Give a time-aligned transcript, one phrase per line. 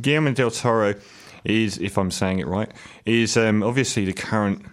[0.00, 0.94] Guillermo del Toro
[1.44, 2.70] is, if I'm saying it right,
[3.04, 4.64] is um, obviously the current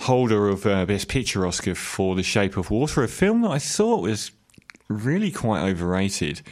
[0.00, 3.58] holder of uh, Best Picture Oscar for The Shape of Water, a film that I
[3.58, 4.30] thought was
[4.88, 6.42] really quite overrated,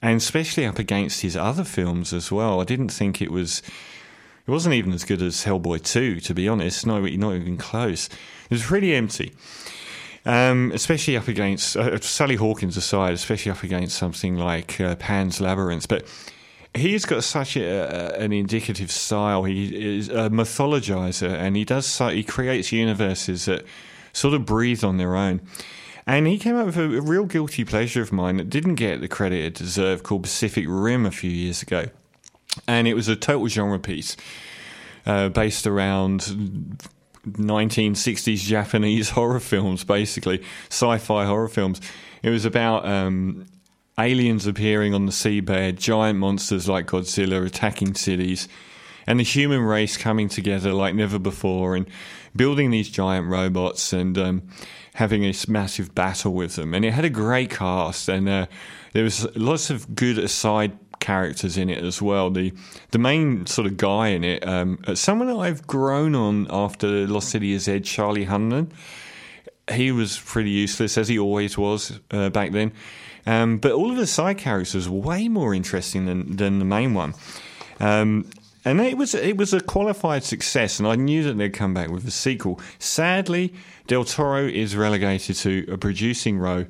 [0.00, 2.60] and especially up against his other films as well.
[2.60, 3.62] I didn't think it was.
[4.46, 6.86] It wasn't even as good as Hellboy 2, to be honest.
[6.86, 8.08] Not, not even close.
[8.08, 9.32] It was pretty empty.
[10.26, 15.40] Um, especially up against uh, Sally Hawkins aside, especially up against something like uh, Pan's
[15.40, 15.88] Labyrinth.
[15.88, 16.06] But
[16.74, 19.44] he's got such a, an indicative style.
[19.44, 23.64] He is a mythologizer, and he does he creates universes that
[24.12, 25.40] sort of breathe on their own.
[26.06, 29.00] And he came up with a, a real guilty pleasure of mine that didn't get
[29.00, 31.86] the credit it deserved, called Pacific Rim a few years ago,
[32.68, 34.16] and it was a total genre piece.
[35.06, 36.20] Uh, based around
[37.26, 41.78] 1960s Japanese horror films, basically sci-fi horror films.
[42.22, 43.46] It was about um,
[43.98, 48.48] aliens appearing on the seabed, giant monsters like Godzilla attacking cities,
[49.06, 51.86] and the human race coming together like never before and
[52.34, 54.42] building these giant robots and um,
[54.94, 56.74] having this massive battle with them.
[56.74, 58.46] And it had a great cast, and uh,
[58.92, 62.30] there was lots of good aside characters in it as well.
[62.30, 62.52] The
[62.90, 67.28] the main sort of guy in it, um, someone that I've grown on after Lost
[67.28, 68.70] City is Ed, Charlie Hunnam.
[69.70, 72.72] He was pretty useless as he always was uh, back then.
[73.26, 76.94] Um, but all of the side characters were way more interesting than, than the main
[76.94, 77.14] one.
[77.80, 78.30] Um,
[78.64, 81.90] and it was it was a qualified success, and I knew that they'd come back
[81.90, 82.60] with a sequel.
[82.78, 83.52] Sadly,
[83.86, 86.64] Del Toro is relegated to a producing role.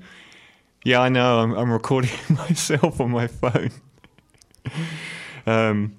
[0.85, 1.39] Yeah, I know.
[1.39, 3.71] I'm, I'm recording myself on my phone.
[5.47, 5.97] um,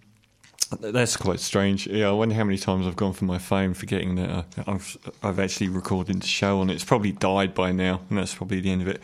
[0.80, 1.88] that's quite strange.
[1.88, 4.98] Yeah, I wonder how many times I've gone for my phone, forgetting that uh, I've
[5.24, 6.74] I've actually recorded the show on it.
[6.74, 9.02] It's probably died by now, and that's probably the end of it.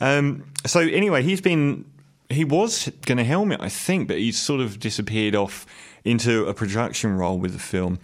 [0.00, 1.84] Um, so anyway, he's been
[2.30, 5.66] he was going to helm it, I think, but he's sort of disappeared off
[6.04, 7.98] into a production role with the film.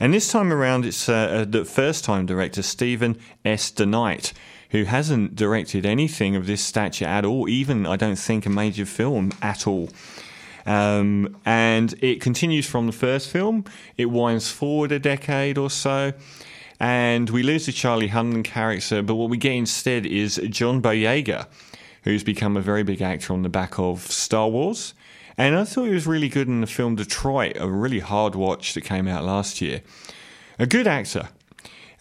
[0.00, 3.70] And this time around, it's uh, uh the first time director Stephen S.
[3.70, 4.32] DeKnight,
[4.70, 8.86] who hasn't directed anything of this stature at all, even I don't think a major
[8.86, 9.88] film at all.
[10.66, 13.64] Um, and it continues from the first film.
[13.96, 16.12] It winds forward a decade or so.
[16.84, 21.46] And we lose the Charlie Hunnam character, but what we get instead is John Boyega,
[22.02, 24.92] who's become a very big actor on the back of Star Wars.
[25.38, 28.74] And I thought he was really good in the film Detroit, a really hard watch
[28.74, 29.80] that came out last year.
[30.58, 31.30] A good actor.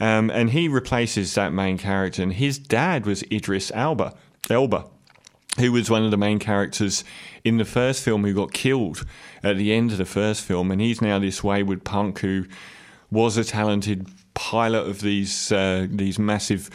[0.02, 2.22] Um, and he replaces that main character.
[2.22, 4.14] And his dad was Idris Elba,
[4.50, 4.84] Elba,
[5.62, 7.06] who was one of the main characters
[7.46, 9.06] in the first film who got killed
[9.44, 10.72] at the end of the first film.
[10.72, 12.48] And he's now this wayward punk who
[13.10, 16.70] was a talented pilot of these uh, these massive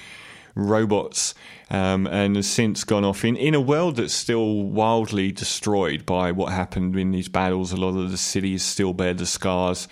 [0.54, 1.34] robots
[1.70, 6.32] um, and has since gone off in, in a world that's still wildly destroyed by
[6.32, 7.72] what happened in these battles.
[7.72, 9.88] A lot of the cities still bear the scars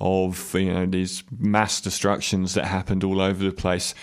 [0.00, 3.94] of you know these mass destructions that happened all over the place.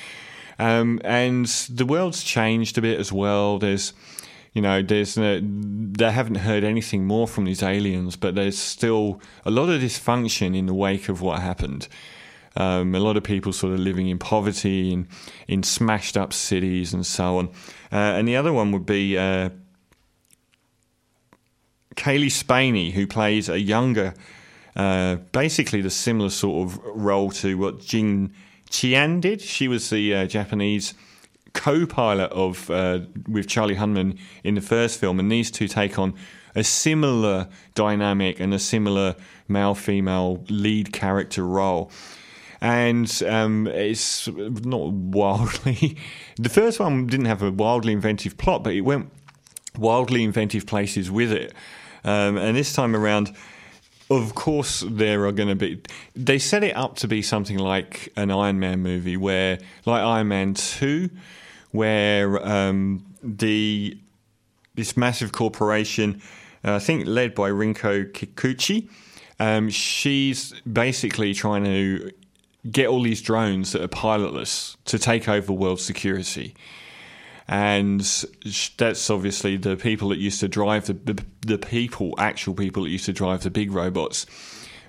[0.59, 3.59] Um, and the world's changed a bit as well.
[3.59, 3.93] There's
[4.53, 9.21] you know, there's no, they haven't heard anything more from these aliens, but there's still
[9.45, 11.87] a lot of dysfunction in the wake of what happened.
[12.57, 15.07] Um, a lot of people sort of living in poverty in
[15.47, 17.49] in smashed up cities and so on.
[17.91, 19.49] Uh, and the other one would be uh,
[21.95, 24.13] Cailee Spaeny, who plays a younger,
[24.75, 28.33] uh, basically the similar sort of role to what Jing
[28.69, 29.41] Tian did.
[29.41, 30.95] She was the uh, Japanese
[31.53, 36.13] co-pilot of uh, with Charlie Hunnam in the first film, and these two take on
[36.55, 39.15] a similar dynamic and a similar
[39.47, 41.91] male-female lead character role
[42.61, 45.97] and um, it's not wildly.
[46.37, 49.11] the first one didn't have a wildly inventive plot, but it went
[49.77, 51.53] wildly inventive places with it.
[52.03, 53.35] Um, and this time around,
[54.09, 55.81] of course, there are going to be.
[56.15, 60.29] They set it up to be something like an Iron Man movie, where, like Iron
[60.29, 61.09] Man 2,
[61.71, 63.97] where um, the
[64.75, 66.21] this massive corporation,
[66.63, 68.89] uh, I think led by Rinko Kikuchi,
[69.39, 72.11] um, she's basically trying to
[72.69, 76.55] get all these drones that are pilotless to take over world security.
[77.47, 78.01] And
[78.77, 82.89] that's obviously the people that used to drive the, the, the people, actual people that
[82.89, 84.25] used to drive the big robots,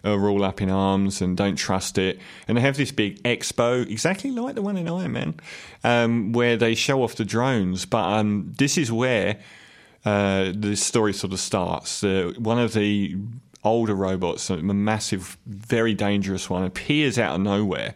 [0.05, 2.19] are all up in arms and don't trust it.
[2.47, 5.41] And they have this big expo, exactly like the one in Iron Man,
[5.85, 7.85] um, where they show off the drones.
[7.85, 9.39] But um, this is where
[10.05, 12.03] uh, the story sort of starts.
[12.03, 13.17] Uh, one of the
[13.65, 17.95] older robots, a massive, very dangerous one, appears out of nowhere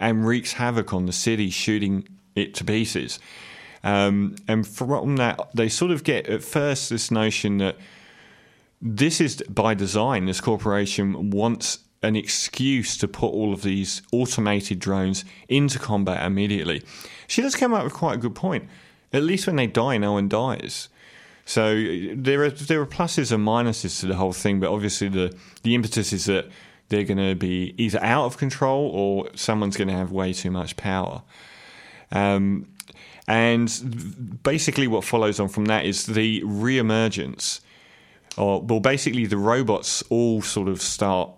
[0.00, 3.18] and wreaks havoc on the city, shooting it to pieces.
[3.82, 7.76] Um, and from that, they sort of get at first this notion that
[8.80, 10.26] this is by design.
[10.26, 16.82] This corporation wants an excuse to put all of these automated drones into combat immediately.
[17.26, 18.68] She does come up with quite a good point.
[19.12, 20.88] At least when they die, no one dies.
[21.48, 21.82] So
[22.14, 25.74] there are there are pluses and minuses to the whole thing, but obviously the the
[25.74, 26.50] impetus is that
[26.90, 30.50] they're going to be either out of control or someone's going to have way too
[30.50, 31.22] much power.
[32.12, 32.66] Um,
[33.26, 37.62] and basically, what follows on from that is the re-emergence,
[38.36, 41.30] or well, basically the robots all sort of start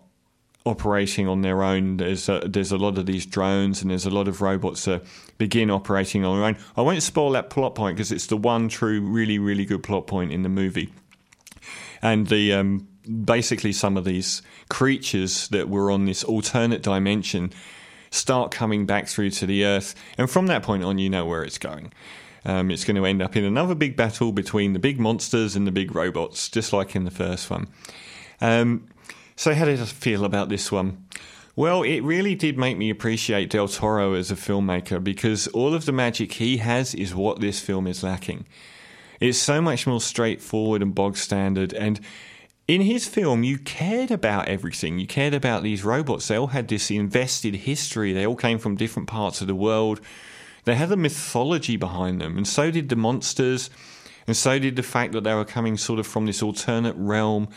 [0.64, 1.96] operating on their own.
[1.96, 5.04] There's a, there's a lot of these drones, and there's a lot of robots that
[5.38, 6.56] begin operating on their own.
[6.76, 10.06] I won't spoil that plot point because it's the one true, really, really good plot
[10.06, 10.92] point in the movie.
[12.02, 12.88] And the um,
[13.24, 17.52] basically some of these creatures that were on this alternate dimension
[18.10, 21.42] start coming back through to the Earth, and from that point on, you know where
[21.42, 21.92] it's going.
[22.44, 25.66] Um, it's going to end up in another big battle between the big monsters and
[25.66, 27.68] the big robots, just like in the first one.
[28.40, 28.88] Um,
[29.40, 31.06] so, how did I feel about this one?
[31.56, 35.86] Well, it really did make me appreciate Del Toro as a filmmaker because all of
[35.86, 38.44] the magic he has is what this film is lacking.
[39.18, 41.72] It's so much more straightforward and bog standard.
[41.72, 42.00] And
[42.68, 44.98] in his film, you cared about everything.
[44.98, 46.28] You cared about these robots.
[46.28, 50.02] They all had this invested history, they all came from different parts of the world.
[50.64, 53.70] They had a mythology behind them, and so did the monsters,
[54.26, 57.48] and so did the fact that they were coming sort of from this alternate realm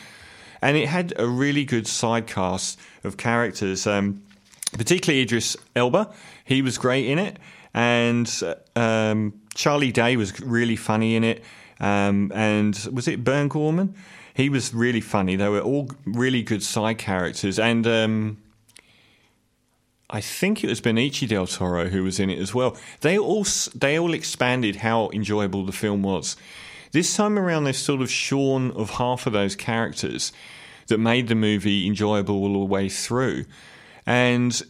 [0.63, 4.23] and it had a really good side cast of characters, um,
[4.71, 6.09] particularly Idris Elba.
[6.45, 7.37] He was great in it,
[7.73, 8.31] and
[8.75, 11.43] um, Charlie Day was really funny in it.
[11.81, 13.93] Um, and was it Burn Gorman?
[14.35, 15.35] He was really funny.
[15.35, 18.37] They were all really good side characters, and um,
[20.09, 22.77] I think it was Benicio del Toro who was in it as well.
[23.01, 23.45] They all
[23.75, 26.37] they all expanded how enjoyable the film was.
[26.93, 30.31] This time around, they've sort of shorn of half of those characters
[30.87, 33.45] that made the movie enjoyable all the way through.
[34.05, 34.61] And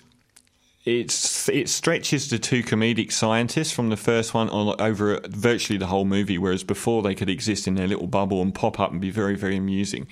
[0.86, 5.88] it's it stretches the two comedic scientists from the first one on over virtually the
[5.88, 9.02] whole movie, whereas before they could exist in their little bubble and pop up and
[9.02, 10.08] be very very amusing.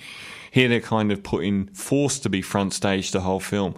[0.50, 3.74] Here they're kind of put in forced to be front stage the whole film,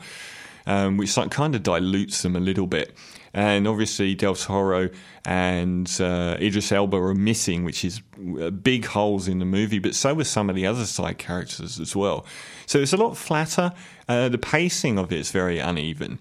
[0.66, 2.96] um, which kind of dilutes them a little bit.
[3.34, 4.90] And obviously, Del Toro
[5.24, 8.00] and uh, Idris Elba are missing, which is
[8.40, 11.80] uh, big holes in the movie, but so were some of the other side characters
[11.80, 12.24] as well.
[12.66, 13.72] So it's a lot flatter.
[14.08, 16.20] Uh, the pacing of it is very uneven.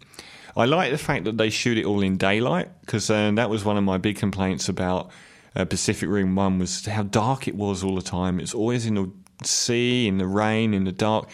[0.58, 3.64] I like the fact that they shoot it all in daylight because uh, that was
[3.64, 5.12] one of my big complaints about
[5.56, 8.40] uh, Pacific Rim 1 was how dark it was all the time.
[8.40, 9.12] It's always in the
[9.44, 11.30] sea, in the rain, in the dark.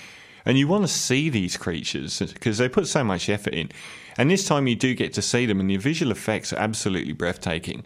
[0.49, 3.69] And you want to see these creatures because they put so much effort in.
[4.17, 7.13] And this time you do get to see them, and the visual effects are absolutely
[7.13, 7.85] breathtaking.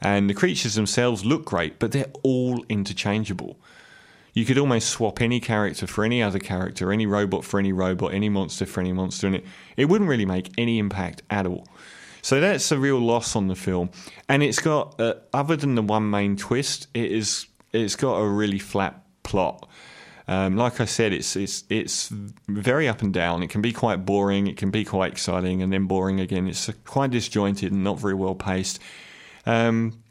[0.00, 3.58] And the creatures themselves look great, but they're all interchangeable.
[4.32, 8.14] You could almost swap any character for any other character, any robot for any robot,
[8.14, 9.44] any monster for any monster, and it,
[9.76, 11.68] it wouldn't really make any impact at all.
[12.22, 13.90] So that's a real loss on the film.
[14.30, 18.26] And it's got, uh, other than the one main twist, it is it's got a
[18.26, 19.68] really flat plot.
[20.28, 22.10] Um, like I said, it's it's it's
[22.48, 23.42] very up and down.
[23.42, 24.46] It can be quite boring.
[24.46, 26.46] It can be quite exciting, and then boring again.
[26.46, 28.78] It's quite disjointed and not very well paced.
[29.46, 30.02] Um,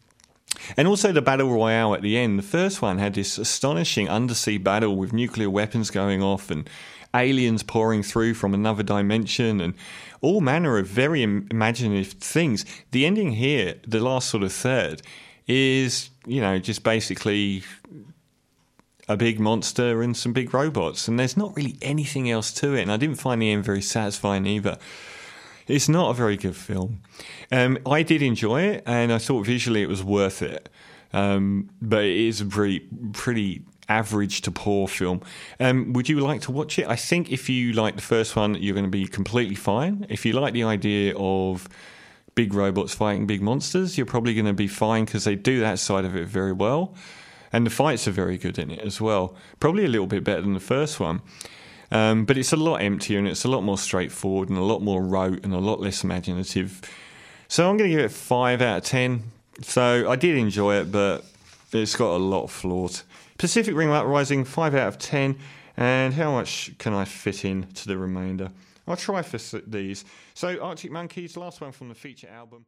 [0.76, 2.40] and also the battle royale at the end.
[2.40, 6.68] The first one had this astonishing undersea battle with nuclear weapons going off and
[7.14, 9.76] aliens pouring through from another dimension and
[10.22, 12.66] all manner of very imaginative things.
[12.90, 15.04] The ending here, the last sort of third,
[15.48, 17.64] is you know just basically
[19.08, 22.82] a big monster and some big robots, and there's not really anything else to it.
[22.82, 24.78] And I didn't find the end very satisfying either.
[25.68, 27.02] It's not a very good film.
[27.52, 30.70] Um, I did enjoy it, and I thought visually it was worth it.
[31.14, 35.22] Um, but it is a pretty, pretty average to poor film.
[35.60, 36.88] Um, would you like to watch it?
[36.88, 40.06] I think if you like the first one, you're going to be completely fine.
[40.10, 41.70] If you like the idea of
[42.36, 45.80] big robots fighting big monsters, you're probably going to be fine because they do that
[45.80, 46.94] side of it very well
[47.52, 49.36] and the fights are very good in it as well.
[49.60, 51.22] Probably a little bit better than the first one.
[51.92, 54.82] Um, but it's a lot emptier and it's a lot more straightforward and a lot
[54.82, 56.82] more rote and a lot less imaginative.
[57.48, 59.24] So I'm going to give it 5 out of 10.
[59.62, 61.24] So I did enjoy it, but
[61.72, 63.04] it's got a lot of flaws.
[63.38, 65.38] Pacific Rim Uprising, 5 out of 10.
[65.78, 68.52] And how much can I fit in to the remainder?
[68.88, 70.06] I'll try for these.
[70.34, 72.66] So Arctic Monkeys, last one from the feature album.